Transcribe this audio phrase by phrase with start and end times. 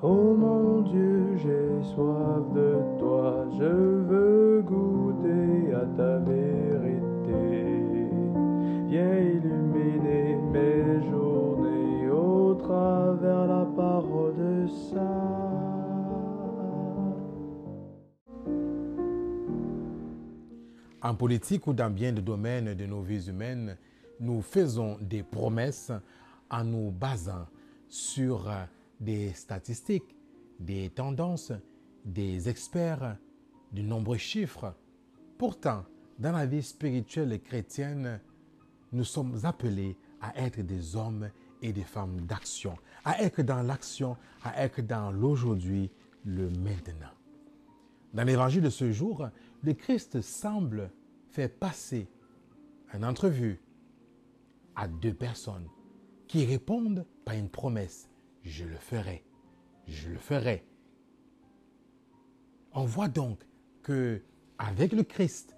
[0.00, 7.66] Oh mon Dieu, j'ai soif de toi, je veux goûter à ta vérité.
[8.86, 15.18] Viens illuminer mes journées au travers la parole de ça.
[21.02, 23.76] En politique ou dans bien des domaines de nos vies humaines,
[24.20, 25.90] nous faisons des promesses
[26.48, 27.46] en nous basant
[27.88, 28.48] sur
[29.00, 30.16] des statistiques,
[30.58, 31.52] des tendances,
[32.04, 33.16] des experts,
[33.72, 34.74] de nombreux chiffres.
[35.36, 35.84] Pourtant,
[36.18, 38.20] dans la vie spirituelle chrétienne,
[38.92, 41.30] nous sommes appelés à être des hommes
[41.62, 45.90] et des femmes d'action, à être dans l'action, à être dans l'aujourd'hui,
[46.24, 47.12] le maintenant.
[48.14, 49.28] Dans l'évangile de ce jour,
[49.62, 50.90] le Christ semble
[51.30, 52.08] faire passer
[52.94, 53.60] une entrevue
[54.74, 55.68] à deux personnes
[56.26, 58.08] qui répondent par une promesse.
[58.42, 59.24] Je le ferai.
[59.86, 60.64] Je le ferai.
[62.72, 63.40] On voit donc
[63.82, 64.22] que
[64.58, 65.56] avec le Christ,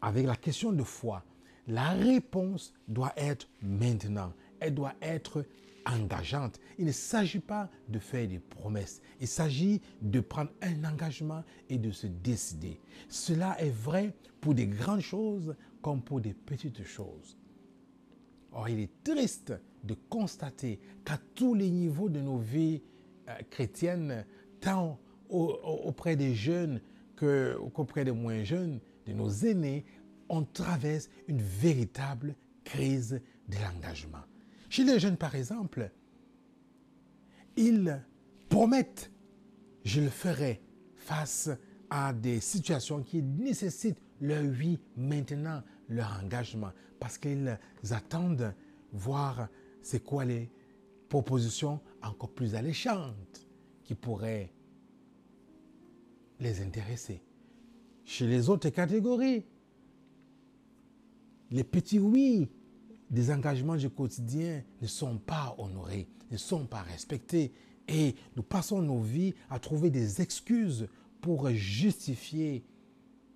[0.00, 1.24] avec la question de foi,
[1.66, 4.32] la réponse doit être maintenant.
[4.60, 5.44] Elle doit être
[5.86, 6.60] engageante.
[6.78, 9.00] Il ne s'agit pas de faire des promesses.
[9.20, 12.80] Il s'agit de prendre un engagement et de se décider.
[13.08, 17.36] Cela est vrai pour des grandes choses comme pour des petites choses.
[18.52, 19.52] Or, il est triste
[19.84, 22.82] de constater qu'à tous les niveaux de nos vies
[23.28, 24.24] euh, chrétiennes,
[24.60, 26.80] tant auprès des jeunes
[27.16, 29.84] qu'auprès des moins jeunes, de nos aînés,
[30.28, 34.22] on traverse une véritable crise de l'engagement.
[34.68, 35.90] Chez les jeunes, par exemple,
[37.56, 38.02] ils
[38.48, 39.10] promettent,
[39.84, 40.62] je le ferai
[40.96, 41.50] face
[41.90, 45.62] à des situations qui nécessitent leur oui maintenant,
[45.92, 47.58] leur engagement, parce qu'ils
[47.90, 48.54] attendent
[48.92, 49.48] voir
[49.82, 50.50] c'est quoi les
[51.08, 53.46] propositions encore plus alléchantes
[53.84, 54.52] qui pourraient
[56.40, 57.22] les intéresser.
[58.04, 59.44] Chez les autres catégories,
[61.50, 62.48] les petits oui
[63.10, 67.52] des engagements du quotidien ne sont pas honorés, ne sont pas respectés.
[67.86, 70.88] Et nous passons nos vies à trouver des excuses
[71.20, 72.64] pour justifier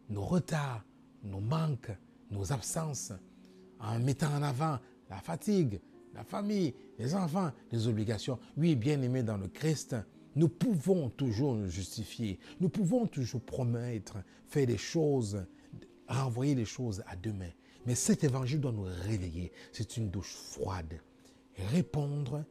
[0.09, 0.85] nos retards,
[1.23, 1.93] nos manques,
[2.31, 3.13] nos absences,
[3.81, 4.79] en mettant en avant
[5.11, 5.81] la fatigue,
[6.15, 8.39] la famille, les enfants, les obligations.
[8.57, 9.97] Oui, bien aimés dans le Christ,
[10.35, 15.45] nous pouvons toujours nous justifier, nous pouvons toujours promettre, faire des choses,
[16.09, 17.51] renvoyer les choses à demain.
[17.87, 19.53] Mais cet évangile doit nous réveiller.
[19.73, 21.01] C'est une douche froide.
[21.73, 22.45] Répondre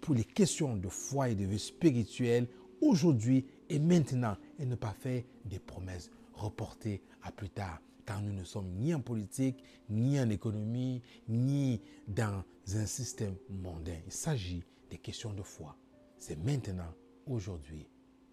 [0.00, 2.48] pour les questions de foi et de vie spirituelle
[2.80, 8.32] aujourd'hui et maintenant et ne pas faire des promesses reportées à plus tard car nous
[8.32, 12.44] ne sommes ni en politique, ni en économie, ni dans
[12.74, 13.98] un système mondain.
[14.06, 15.76] Il s'agit des questions de foi.
[16.18, 16.94] C'est maintenant,
[17.26, 17.86] aujourd'hui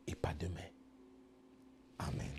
[0.07, 0.69] et pas demain.
[1.99, 2.32] Amen.